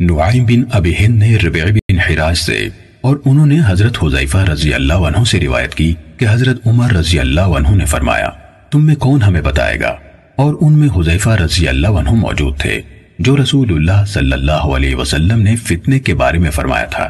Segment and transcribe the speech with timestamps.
[0.00, 2.56] نعیم بن ابی ہند نے ربیع بن حراج سے
[3.00, 7.18] اور انہوں نے حضرت حضیفہ رضی اللہ عنہ سے روایت کی کہ حضرت عمر رضی
[7.18, 8.30] اللہ عنہ نے فرمایا،
[8.70, 9.94] تم میں کون ہمیں بتائے گا؟
[10.36, 12.80] اور ان میں حضیفہ رضی اللہ عنہ موجود تھے،
[13.18, 17.08] جو رسول اللہ صلی اللہ علیہ وسلم نے فتنے کے بارے میں فرمایا تھا۔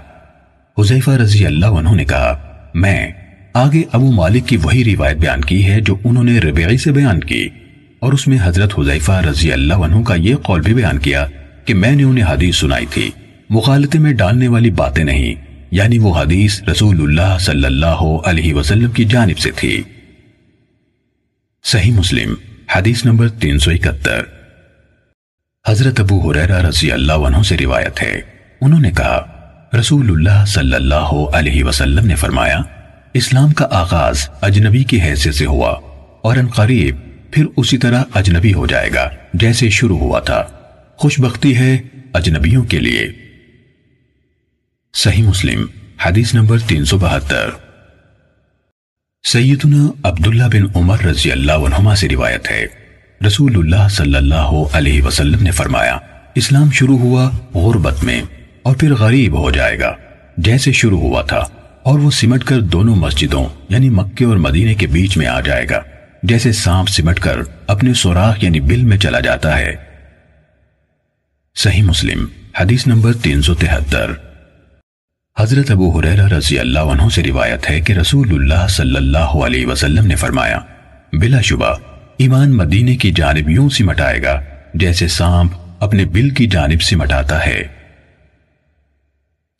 [0.76, 2.34] حضیفہ رضی اللہ عنہ نے کہا،
[2.74, 3.10] میں
[3.54, 7.20] آگے ابو مالک کی وہی روایت بیان کی ہے جو انہوں نے ربیعی سے بیان
[7.22, 7.48] کی،
[8.02, 11.26] اور اس میں حضرت حضیفہ رضی اللہ عنہ کا یہ قول بھی بیان کیا
[11.64, 13.10] کہ میں نے انہیں حدیث سنائی تھی۔
[13.50, 15.34] مخالطے میں ڈالنے والی باتیں نہیں
[15.70, 19.82] یعنی وہ حدیث رسول اللہ صلی اللہ علیہ وسلم کی جانب سے تھی۔
[21.64, 22.34] صحیح مسلم،
[22.76, 24.20] حدیث نمبر تین سو اکتر
[25.68, 28.20] حضرت ابو حریرہ رضی اللہ عنہ سے روایت ہے۔
[28.60, 29.26] انہوں نے کہا،
[29.80, 32.60] رسول اللہ صلی اللہ علیہ وسلم نے فرمایا،
[33.14, 35.70] اسلام کا آغاز اجنبی کی حیثیت سے ہوا
[36.22, 36.96] اور ان قریب
[37.30, 40.53] پھر اسی طرح اجنبی ہو جائے گا، جیسے شروع ہوا تھا۔
[40.96, 41.78] خوش بختی ہے
[42.12, 43.08] اجنبیوں کے لیے۔
[44.94, 45.66] صحیح مسلم،
[46.06, 47.50] حدیث نمبر تین سو بہتر۔
[49.24, 52.66] سیدنا عبداللہ بن عمر رضی اللہ عنہما سے روایت ہے۔
[53.26, 55.98] رسول اللہ صلی اللہ علیہ وسلم نے فرمایا،
[56.34, 58.22] اسلام شروع ہوا غربت میں
[58.62, 59.94] اور پھر غریب ہو جائے گا۔
[60.36, 61.44] جیسے شروع ہوا تھا،
[61.82, 65.66] اور وہ سمٹ کر دونوں مسجدوں یعنی مکے اور مدینے کے بیچ میں آ جائے
[65.70, 65.80] گا۔
[66.22, 69.93] جیسے سانپ سمٹ کر اپنے سوراخ یعنی بل میں چلا جاتا ہے۔
[71.56, 72.26] صحیح مسلم،
[72.60, 74.10] حدیث نمبر تین سو تہتر۔
[75.38, 79.66] حضرت ابو حریرہ رضی اللہ عنہ سے روایت ہے کہ رسول اللہ صلی اللہ علیہ
[79.66, 80.58] وسلم نے فرمایا،
[81.12, 81.74] بلا شبہ،
[82.16, 84.40] ایمان مدینے کی جانب یوں سمٹائے گا
[84.74, 85.50] جیسے سانپ
[85.80, 87.62] اپنے بل کی جانب سمٹاتا ہے۔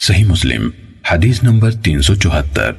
[0.00, 0.70] صحیح مسلم،
[1.11, 2.70] حدیث نمبر تین سو چوہتر۔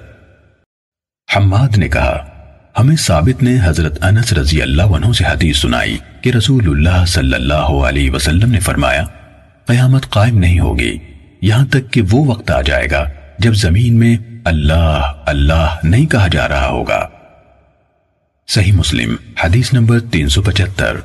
[1.35, 2.34] حماد نے کہا
[2.79, 7.33] ہمیں ثابت نے حضرت انس رضی اللہ عنہ سے حدیث سنائی کہ رسول اللہ صلی
[7.33, 9.03] اللہ علیہ وسلم نے فرمایا،
[9.65, 10.97] قیامت قائم نہیں ہوگی،
[11.41, 13.09] یہاں تک کہ وہ وقت آ جائے گا
[13.39, 17.09] جب زمین میں اللہ اللہ نہیں کہا جا رہا ہوگا۔
[18.47, 20.97] صحیح مسلم، حدیث نمبر تین سو پچہتر۔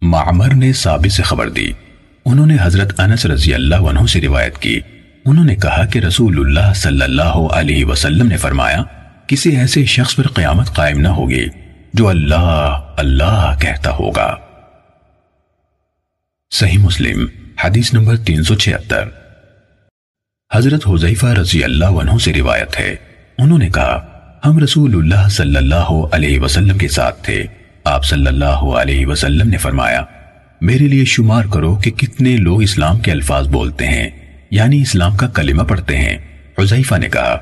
[0.00, 1.72] معمر نے ثابت سے خبر دی۔
[2.24, 4.80] انہوں نے حضرت انس رضی اللہ عنہ سے روایت کی۔
[5.24, 8.82] انہوں نے کہا کہ رسول اللہ صلی اللہ علیہ وسلم نے فرمایا
[9.26, 11.46] کسی ایسے شخص پر قیامت قائم نہ ہوگی
[11.94, 14.36] جو اللہ اللہ کہتا ہوگا۔
[16.50, 17.26] صحیح مسلم،
[17.64, 19.08] حدیث نمبر تین سو چھتر
[20.54, 22.96] حضرت حضیفہ رضی اللہ عنہ سے روایت ہے۔
[23.38, 24.06] انہوں نے کہا،
[24.46, 27.44] ہم رسول اللہ صلی اللہ علیہ وسلم کے ساتھ تھے۔
[27.84, 30.04] آپ صلی اللہ علیہ وسلم نے فرمایا،
[30.60, 34.10] میرے لیے شمار کرو کہ کتنے لوگ اسلام کے الفاظ بولتے ہیں
[34.50, 36.18] یعنی اسلام کا کلمہ پڑھتے ہیں۔
[36.58, 37.36] حضیفہ نے کہا،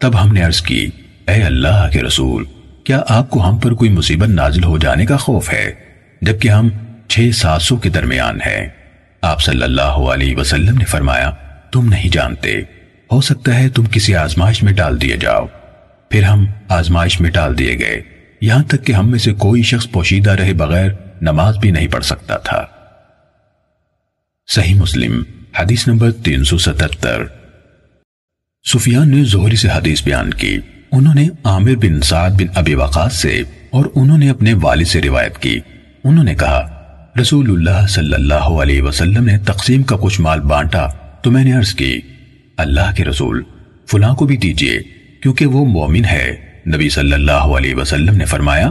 [0.00, 0.90] تب ہم نے عرض کی
[1.28, 2.44] اے اللہ کے رسول،
[2.84, 5.72] کیا آپ کو ہم پر کوئی مصیبت نازل ہو جانے کا خوف ہے؟
[6.22, 6.68] جبکہ ہم
[7.08, 8.68] چھ سات سو کے درمیان ہیں۔
[9.22, 11.30] آپ صلی اللہ علیہ وسلم نے فرمایا،
[11.72, 12.60] تم نہیں جانتے۔
[13.12, 15.46] ہو سکتا ہے تم کسی آزمائش میں ڈال دیے جاؤ۔
[16.10, 18.02] پھر ہم آزمائش میں ڈال دیے گئے۔
[18.40, 20.90] یہاں تک کہ ہم میں سے کوئی شخص پوشیدہ رہے بغیر
[21.20, 22.66] نماز بھی نہیں پڑھ سکتا تھا۔
[24.46, 25.22] صحیح مسلم،
[25.58, 27.24] حدیث نمبر تین سو ستتر۔
[28.72, 30.60] سفیان نے زہری سے حدیث بیان کی۔
[30.92, 35.02] انہوں نے عامر بن سعد بن ابی وقاص سے اور انہوں نے اپنے والد سے
[35.02, 35.60] روایت کی۔
[36.04, 36.68] انہوں نے کہا،
[37.20, 40.86] رسول اللہ صلی اللہ علیہ وسلم نے تقسیم کا کچھ مال بانٹا
[41.22, 42.00] تو میں نے عرض کی،
[42.56, 43.42] اللہ کے رسول،
[43.90, 44.78] فلاں کو بھی دیجیے،
[45.22, 46.36] کیونکہ وہ مومن ہے۔
[46.66, 48.70] نبی صلی اللہ علیہ وسلم نے فرمایا،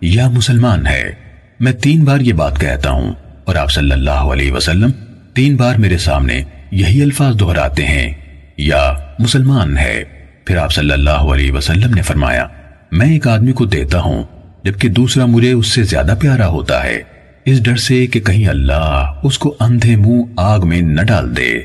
[0.00, 1.12] یا مسلمان ہے،
[1.60, 3.12] میں تین بار یہ بات کہتا ہوں
[3.44, 4.90] اور آپ صلی اللہ علیہ وسلم
[5.34, 8.12] تین بار میرے سامنے یہی الفاظ دہراتے ہیں،
[8.56, 12.46] یا مسلمان ہے۔ پھر آپ صلی اللہ علیہ وسلم نے فرمایا،
[12.92, 14.24] میں ایک آدمی کو دیتا ہوں،
[14.64, 17.02] جبکہ دوسرا مجھے اس سے زیادہ پیارا ہوتا ہے۔
[17.44, 21.60] اس ڈر سے کہ کہیں اللہ اس کو اندھے منہ آگ میں نہ ڈال دے۔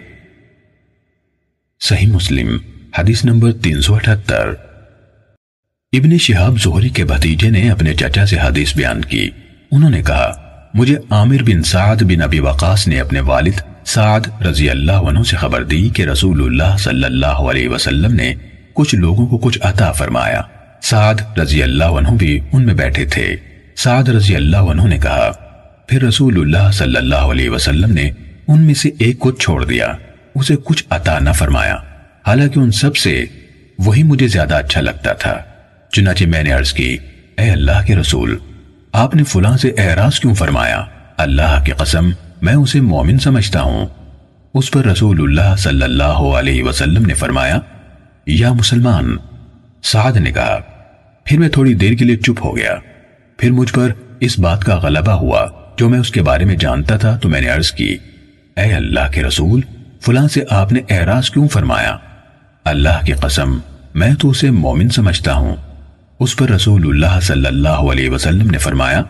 [1.80, 2.58] صحیح مسلم،
[3.00, 4.54] حدیث نمبر تین سو اٹھتر۔
[5.94, 9.30] ابن شہاب زہری کے بھتیجے نے اپنے چچا سے حدیث بیان کی۔
[9.72, 10.36] انہوں نے کہا،
[10.74, 15.36] مجھے عامر بن سعد بن ابی وقاص نے اپنے والد سعد رضی اللہ عنہ سے
[15.36, 18.34] خبر دی کہ رسول اللہ صلی اللہ علیہ وسلم نے
[18.78, 20.42] کچھ لوگوں کو کچھ عطا فرمایا۔
[20.82, 23.36] سعد رضی اللہ عنہ بھی ان میں بیٹھے تھے۔
[23.76, 25.32] سعد رضی اللہ عنہ نے کہا،
[25.88, 28.12] پھر رسول اللہ صلی اللہ علیہ وسلم نے
[28.48, 29.88] ان میں سے ایک کو چھوڑ دیا۔
[30.36, 31.76] اسے کچھ عطا نہ فرمایا۔
[32.28, 33.26] حالانکہ ان سب سے
[33.80, 35.38] وہی مجھے زیادہ اچھا لگتا تھا۔
[35.92, 36.98] چنانچہ میں نے عرض کی،
[37.38, 38.38] اے اللہ کے رسول،
[38.92, 40.84] آپ نے فلاں سے اعراض کیوں فرمایا؟
[41.18, 42.10] اللہ کی قسم،
[42.42, 43.88] میں اسے مومن سمجھتا ہوں۔
[44.54, 47.60] اس پر رسول اللہ صلی اللہ علیہ وسلم نے فرمایا
[48.28, 49.16] یا مسلمان؟
[49.84, 50.60] سعد نے کہا،
[51.24, 52.76] پھر میں تھوڑی دیر کے لیے چپ ہو گیا۔
[53.38, 55.48] پھر مجھ پر اس بات کا غلبہ ہوا
[55.78, 57.98] جو میں اس کے بارے میں جانتا تھا تو میں نے عرض کی،
[58.58, 59.62] اے اللہ کے رسول،
[60.02, 61.98] فلاں سے آپ نے اعراض کیوں فرمایا؟
[62.66, 63.58] اللہ کی قسم،
[63.96, 65.56] میں تو اسے مومن سمجھتا ہوں۔
[66.20, 69.02] اس پر رسول اللہ صلی اللہ علیہ وسلم نے فرمایا،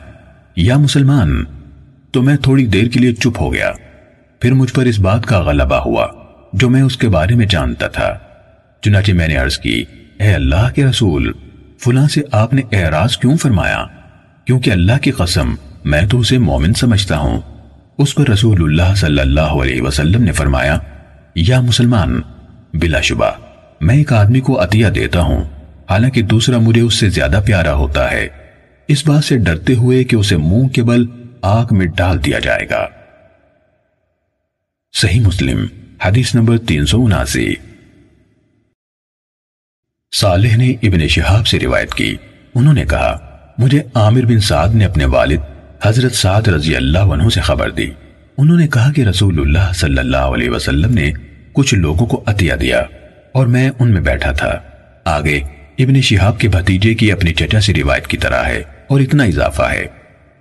[0.55, 1.43] یا مسلمان،
[2.11, 3.71] تو میں تھوڑی دیر کے لیے چپ ہو گیا۔
[4.39, 6.07] پھر مجھ پر اس بات کا غلبہ ہوا
[6.53, 8.17] جو میں اس کے بارے میں جانتا تھا۔
[8.87, 9.83] چنانچہ میں نے عرض کی،
[10.19, 11.31] اے اللہ کے رسول،
[11.79, 13.85] فلاں سے آپ نے اعراض کیوں فرمایا؟
[14.45, 15.55] کیونکہ اللہ کی قسم،
[15.85, 17.41] میں تو اسے مومن سمجھتا ہوں۔
[17.97, 20.77] اس پر رسول اللہ صلی اللہ علیہ وسلم نے فرمایا،
[21.35, 22.21] یا مسلمان،
[22.73, 23.31] بلا شبہ،
[23.81, 25.43] میں ایک آدمی کو عطیہ دیتا ہوں۔
[25.89, 28.27] حالانکہ دوسرا مجھے اس سے زیادہ پیارا ہوتا ہے۔
[28.87, 31.05] اس بات سے ڈرتے ہوئے کہ اسے منہ کے بل
[31.41, 32.87] آگ میں ڈال دیا جائے گا۔
[34.93, 35.65] صحیح مسلم،
[36.05, 37.53] حدیث نمبر تین سو اناسی۔
[40.11, 42.15] صالح نے ابن شہاب سے روایت کی۔
[42.55, 43.17] انہوں نے کہا،
[43.57, 45.37] مجھے عامر بن سعد نے اپنے والد
[45.83, 47.89] حضرت سعد رضی اللہ عنہ سے خبر دی۔
[48.37, 51.11] انہوں نے کہا کہ رسول اللہ صلی اللہ علیہ وسلم نے
[51.53, 52.81] کچھ لوگوں کو عطیہ دیا
[53.31, 54.59] اور میں ان میں بیٹھا تھا۔
[55.05, 55.37] آگے،
[55.79, 59.63] ابن شہاب کے بھتیجے کی اپنی چچا سے روایت کی طرح ہے اور اتنا اضافہ
[59.63, 59.85] ہے۔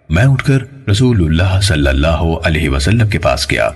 [0.08, 3.70] میں اٹھ کر رسول اللہ صلی اللہ علیہ وسلم کے پاس گیا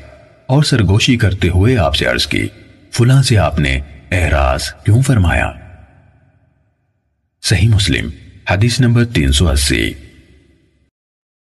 [0.47, 2.49] اور سرگوشی کرتے ہوئے آپ سے عرض کی،
[2.93, 3.81] فلاں سے آپ نے
[4.13, 5.51] احراز کیوں فرمایا؟
[7.43, 8.11] صحیح مسلم،
[8.51, 9.93] حدیث نمبر تین سو اسی۔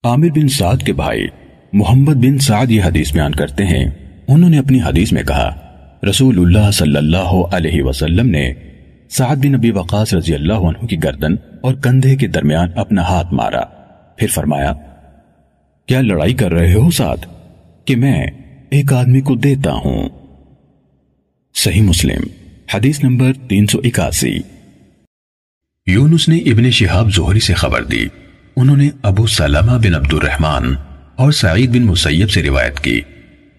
[0.04, 1.28] عامر بن سعد کے بھائی
[1.74, 3.86] محمد بن سعد یہ حدیث بیان کرتے ہیں۔
[4.28, 5.74] انہوں نے اپنی حدیث میں کہا،
[6.10, 8.54] رسول اللہ صلی اللہ علیہ وسلم نے
[9.10, 13.34] سعد بن نبی وقاص رضی اللہ عنہ کی گردن اور کندھے کے درمیان اپنا ہاتھ
[13.34, 13.62] مارا۔
[14.18, 14.74] پھر فرمایا،
[15.86, 17.18] کیا لڑائی کر رہے ہو سعد؟
[17.86, 18.26] کہ میں
[18.70, 20.10] ایک آدمی کو دیتا ہوں۔
[21.56, 22.22] صحیح مسلم،
[22.74, 24.40] حدیث نمبر تین سو اکاسی۔
[25.88, 28.06] یونس نے ابن شہاب زہری سے خبر دی۔
[28.56, 30.74] انہوں نے ابو سلامہ بن عبد الرحمن
[31.16, 33.02] اور سعید بن مسیب سے روایت کی۔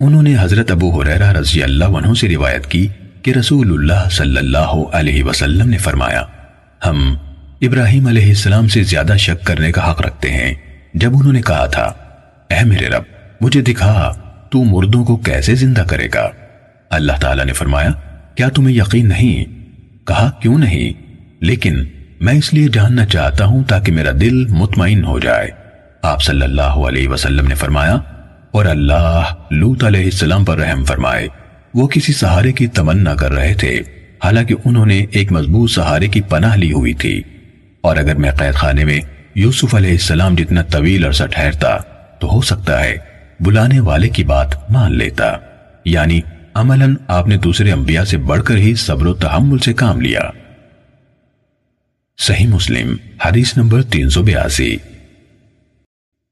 [0.00, 2.88] انہوں نے حضرت ابو حریرہ رضی اللہ عنہ سے روایت کی
[3.22, 6.22] کہ رسول اللہ صلی اللہ علیہ وسلم نے فرمایا،
[6.86, 7.16] ہم
[7.60, 10.54] ابراہیم علیہ السلام سے زیادہ شک کرنے کا حق رکھتے ہیں۔
[10.94, 11.92] جب انہوں نے کہا تھا،
[12.50, 13.02] اے میرے رب،
[13.40, 14.12] مجھے دکھا،
[14.50, 16.28] تو مردوں کو کیسے زندہ کرے گا؟
[16.90, 17.90] اللہ تعالیٰ نے فرمایا،
[18.34, 19.44] کیا تمہیں یقین نہیں؟
[20.06, 20.92] کہا، کیوں نہیں؟
[21.44, 21.84] لیکن
[22.20, 25.48] میں اس لیے جاننا چاہتا ہوں تاکہ میرا دل مطمئن ہو جائے۔
[26.02, 27.94] آپ صلی اللہ علیہ وسلم نے فرمایا،
[28.50, 31.28] اور اللہ لوت علیہ السلام پر رحم فرمائے۔
[31.74, 33.80] وہ کسی سہارے کی تمنا کر رہے تھے۔
[34.24, 37.22] حالانکہ انہوں نے ایک مضبوط سہارے کی پناہ لی ہوئی تھی۔
[37.80, 39.00] اور اگر میں قید خانے میں
[39.34, 41.76] یوسف علیہ السلام جتنا طویل عرصہ ٹھہرتا،
[42.18, 42.96] تو ہو سکتا ہے
[43.40, 45.32] بلانے والے کی بات مان لیتا۔
[45.84, 46.20] یعنی
[46.54, 50.20] عملاً آپ نے دوسرے انبیاء سے بڑھ کر ہی صبر و تحمل سے کام لیا۔
[52.18, 54.76] صحیح مسلم، حدیث نمبر تین سو بیاسی۔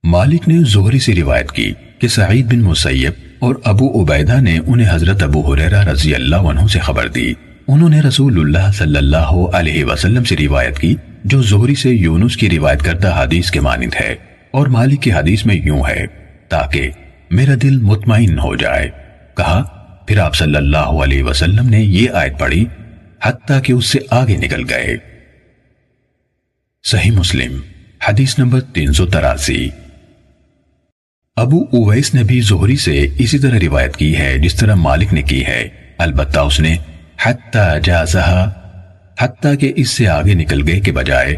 [0.05, 4.95] مالک نے زہری سے روایت کی کہ سعید بن مسیب اور ابو عبیدہ نے انہیں
[4.95, 7.33] حضرت ابو حریرہ رضی اللہ عنہ سے خبر دی۔
[7.69, 10.95] انہوں نے رسول اللہ صلی اللہ علیہ وسلم سے روایت کی
[11.25, 14.15] جو زہری سے یونس کی روایت کردہ حدیث کے مانند ہے
[14.51, 16.07] اور مالک کی حدیث میں یوں ہے،
[16.49, 16.91] تاکہ
[17.31, 18.91] میرا دل مطمئن ہو جائے۔
[19.37, 19.63] کہا،
[20.07, 22.65] پھر آپ صلی اللہ علیہ وسلم نے یہ آیت پڑھی،
[23.23, 25.12] حتیٰ کہ اس سے آگے نکل گئے۔
[26.85, 27.61] صحیح مسلم،
[28.09, 29.71] حدیث نمبر تین سو تراسی۔
[31.37, 35.23] ابو اویس نے بھی زہری سے اسی طرح روایت کی ہے جس طرح مالک نے
[35.23, 36.77] کی ہے۔ البتہ اس نے
[37.23, 38.51] حتی جازہا،
[39.21, 41.37] حتی کہ اس سے آگے نکل گئے کے بجائے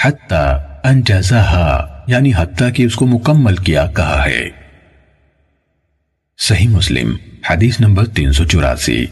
[0.00, 0.44] حتی
[0.84, 4.48] انجازہا یعنی حتی کہ اس کو مکمل کیا کہا ہے۔
[6.38, 7.16] صحیح مسلم،
[7.50, 9.06] حدیث نمبر تین سو چوراسی۔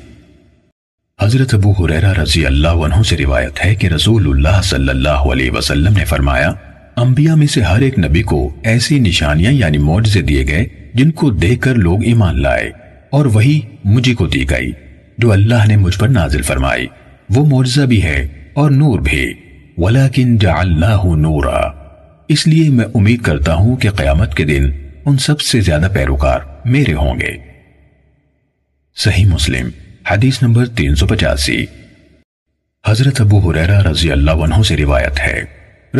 [1.23, 5.51] حضرت ابو حریرہ رضی اللہ عنہ سے روایت ہے کہ رسول اللہ صلی اللہ علیہ
[5.51, 6.53] وسلم نے فرمایا،
[6.97, 11.31] انبیاء میں سے ہر ایک نبی کو ایسی نشانیاں یعنی معجزے دیے گئے جن کو
[11.31, 12.71] دیکھ کر لوگ ایمان لائے
[13.11, 14.73] اور وہی مجھے کو دی گئی،
[15.19, 16.87] جو اللہ نے مجھ پر نازل فرمائی۔
[17.31, 19.35] وہ معجزہ بھی ہے اور نور بھی۔
[19.77, 21.71] وَلَكِنْ جَعَلْنَاهُ نُورًا۔
[22.29, 24.71] اس لیے میں امید کرتا ہوں کہ قیامت کے دن
[25.05, 27.37] ان سب سے زیادہ پیروکار میرے ہوں گے۔
[28.97, 29.69] صحیح مسلم۔
[30.11, 31.67] حدیث نمبر تین سو پچاسی۔
[32.87, 35.43] حضرت ابو حریرہ رضی اللہ عنہ سے روایت ہے۔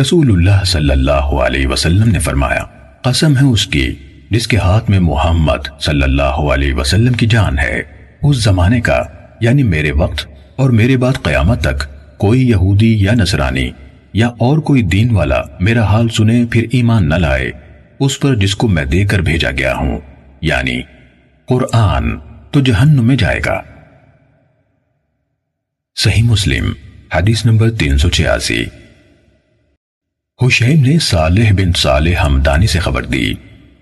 [0.01, 2.63] رسول اللہ صلی اللہ علیہ وسلم نے فرمایا،
[3.01, 3.95] قسم ہے اس کی
[4.31, 7.81] جس کے ہاتھ میں محمد صلی اللہ علیہ وسلم کی جان ہے۔
[8.23, 9.03] اس زمانے کا
[9.41, 11.83] یعنی میرے وقت اور میرے بعد قیامت تک،
[12.17, 13.71] کوئی یہودی یا نصرانی
[14.13, 17.51] یا اور کوئی دین والا میرا حال سنے پھر ایمان نہ لائے۔
[17.99, 19.99] اس پر جس کو میں دے کر بھیجا گیا ہوں
[20.41, 20.81] یعنی
[21.45, 22.17] قرآن
[22.51, 23.61] تو جہنم میں جائے گا۔
[25.95, 26.73] صحیح مسلم،
[27.15, 28.65] حدیث نمبر تین سو چھیاسی۔
[30.41, 33.33] حشیم نے صالح بن صالح حمدانی سے خبر دی۔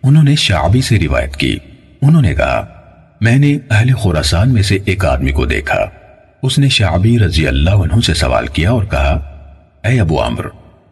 [0.03, 1.57] انہوں نے شعبی سے روایت کی۔
[2.01, 2.65] انہوں نے کہا،
[3.21, 5.85] میں نے اہل خوراسان میں سے ایک آدمی کو دیکھا۔
[6.43, 9.13] اس نے شعبی رضی اللہ عنہ سے سوال کیا اور کہا،
[9.83, 10.45] اے ابو عمر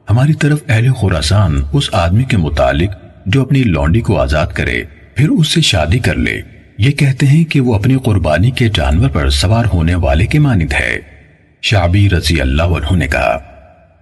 [0.10, 2.89] ہماری طرف اہل خوراسان اس آدمی کے متعلق
[3.25, 4.84] جو اپنی لونڈی کو آزاد کرے،
[5.15, 6.41] پھر اس سے شادی کر لے۔
[6.77, 10.74] یہ کہتے ہیں کہ وہ اپنی قربانی کے جانور پر سوار ہونے والے کے مانند
[10.74, 11.00] ہے۔
[11.62, 13.38] شعبی رضی اللہ عنہ نے کہا،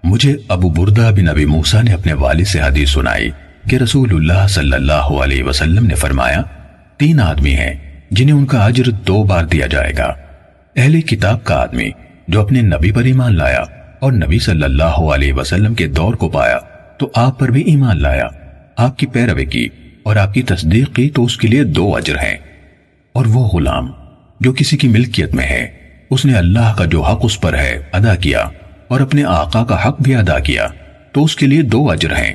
[0.03, 3.29] مجھے ابو بردہ بن ابی موسیٰ نے اپنے والد سے حدیث سنائی
[3.69, 6.41] کہ رسول اللہ صلی اللہ علیہ وسلم نے فرمایا،
[6.97, 10.13] تین آدمی ہیں جنہیں ان کا عجر دو بار دیا جائے گا۔
[10.75, 11.89] اہل کتاب کا آدمی
[12.27, 13.63] جو اپنے نبی پر ایمان لایا
[13.99, 16.57] اور نبی صلی اللہ علیہ وسلم کے دور کو پایا،
[16.97, 18.27] تو آپ پر بھی ایمان لایا۔
[18.77, 19.67] آپ کی پیروے کی
[20.03, 22.52] اور آپ کی تصدیق کی تو اس کے لیے دو عجر ہیں۔
[23.13, 23.91] اور وہ غلام
[24.39, 25.67] جو کسی کی ملکیت میں ہے،
[26.09, 28.49] اس نے اللہ کا جو حق اس پر ہے ادا کیا
[28.87, 30.67] اور اپنے آقا کا حق بھی ادا کیا۔
[31.11, 32.33] تو اس کے لیے دو عجر ہیں۔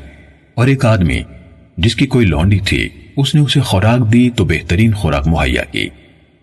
[0.54, 1.22] اور ایک آدمی
[1.76, 5.88] جس کی کوئی لونڈی تھی، اس نے اسے خوراک دی تو بہترین خوراک مہیا کی۔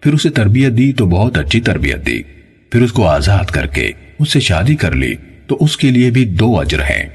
[0.01, 2.23] پھر اسے تربیت دی تو بہت اچھی تربیت دی۔
[2.69, 5.15] پھر اس کو آزاد کر کے اس سے شادی کر لی
[5.47, 7.09] تو اس کے لیے بھی دو عجر ہیں۔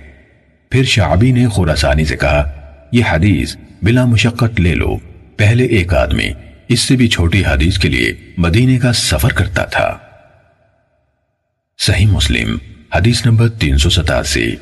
[0.70, 2.50] پھر شعبی نے خوراسانی سے کہا،
[2.92, 4.96] یہ حدیث بلا مشقت لے لو۔
[5.36, 6.30] پہلے ایک آدمی
[6.70, 9.98] اس سے بھی چھوٹی حدیث کے لیے مدینے کا سفر کرتا تھا۔
[11.78, 12.56] صحیح مسلم،
[12.94, 14.56] حدیث نمبر تین سو ستاسی۔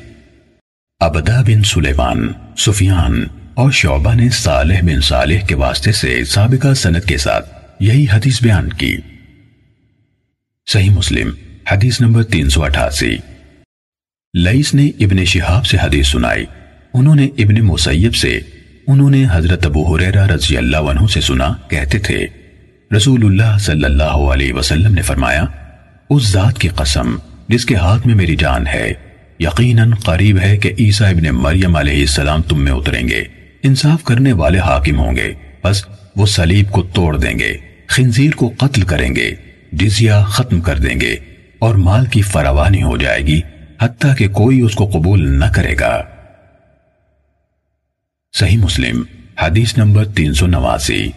[0.99, 3.23] ابدا بن سلیمان، سفیان
[3.53, 7.49] اور شعبہ نے صالح بن صالح کے واسطے سے سابقہ سنت کے ساتھ
[7.79, 8.97] یہی حدیث بیان کی۔
[10.67, 11.31] صحیح مسلم،
[11.71, 13.17] حدیث نمبر تین سو اٹھاسی۔
[14.33, 16.45] لئیس نے ابن شہاب سے حدیث سنائی۔
[16.93, 18.39] انہوں نے ابن مسیب سے
[18.91, 22.27] انہوں نے حضرت ابو حریرہ رضی اللہ عنہ سے سنا، کہتے تھے
[22.97, 25.45] رسول اللہ صلی اللہ علیہ وسلم نے فرمایا،
[26.09, 27.15] اس ذات کی قسم
[27.47, 28.93] جس کے ہاتھ میں میری جان ہے،
[29.39, 33.23] یقیناً قریب ہے کہ عیسیٰ ابن مریم علیہ السلام تم میں اتریں گے۔
[33.63, 38.53] انصاف کرنے والے حاکم ہوں گے۔ بس وہ صلیب کو توڑ دیں گے، خنزیر کو
[38.57, 39.35] قتل کریں گے،
[39.71, 41.15] جزیہ ختم کر دیں گے
[41.59, 43.41] اور مال کی فراوانی ہو جائے گی،
[43.81, 46.01] حتیٰ کہ کوئی اس کو قبول نہ کرے گا۔
[48.33, 49.03] صحیح مسلم،
[49.41, 51.07] حدیث نمبر تین سو نواسی۔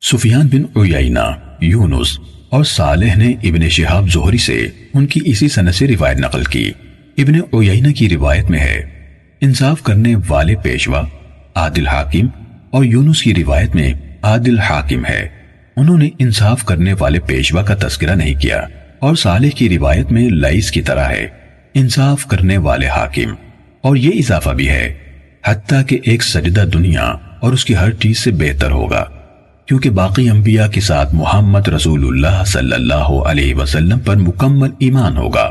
[0.00, 2.18] سفیان بن عیینہ، یونس
[2.50, 6.72] اور صالح نے ابن شہاب زہری سے ان کی اسی سنت سے روایت نقل کی۔
[7.18, 8.80] ابن عیینہ کی روایت میں ہے،
[9.40, 11.02] انصاف کرنے والے پیشوا
[11.54, 12.26] عادل حاکم
[12.70, 15.28] اور یونس کی روایت میں عادل حاکم ہے۔
[15.76, 18.62] انہوں نے انصاف کرنے والے پیشوا کا تذکرہ نہیں کیا
[18.98, 21.28] اور صالح کی روایت میں لائس کی طرح ہے،
[21.74, 23.34] انصاف کرنے والے حاکم۔
[23.80, 25.07] اور یہ اضافہ بھی ہے
[25.44, 27.04] حتیٰ کہ ایک سجدہ دنیا
[27.40, 29.04] اور اس کی ہر چیز سے بہتر ہوگا،
[29.68, 35.16] کیونکہ باقی انبیاء کے ساتھ محمد رسول اللہ صلی اللہ علیہ وسلم پر مکمل ایمان
[35.16, 35.44] ہوگا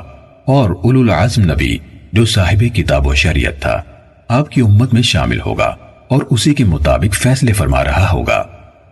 [0.48, 1.78] اور اولو العظم نبی،
[2.14, 3.82] جو صاحب کتاب و شریعت تھا،
[4.30, 5.76] آپ کی امت میں شامل ہوگا
[6.08, 8.44] اور اسی کے مطابق فیصلے فرما رہا ہوگا۔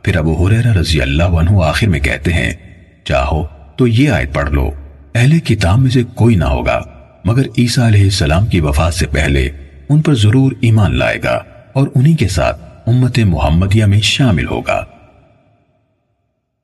[0.04, 2.52] پھر ابو حریرہ رضی اللہ عنہ آخر میں کہتے ہیں،
[3.06, 3.44] چاہو
[3.78, 4.70] تو یہ آیت پڑھ لو،
[5.16, 6.80] اہل کتاب میں سے کوئی نہ ہوگا،
[7.26, 9.50] مگر عیسیٰ علیہ السلام کی وفات سے پہلے
[9.90, 14.86] ان پر ضرور ایمان لائے گا اور انہی کے ساتھ امت محمدیہ میں شامل ہوگا۔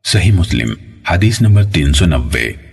[0.03, 0.73] صحیح مسلم،
[1.11, 2.70] حدیث نمبر تین سو نوے۔